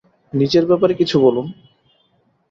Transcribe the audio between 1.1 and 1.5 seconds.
বলুন।